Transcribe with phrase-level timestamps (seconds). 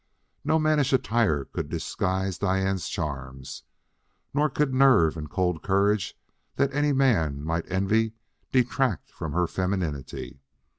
[0.43, 3.61] No mannish attire could disguise Diane's charms;
[4.33, 6.17] nor could nerve and cold courage
[6.55, 8.13] that any man might envy
[8.51, 10.41] detract from her femininity.